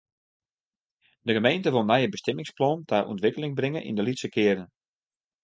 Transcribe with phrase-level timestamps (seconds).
[1.27, 4.69] De gemeente wol nije bestimmingsplannen ta ûntwikkeling bringe yn de lytse kearnen.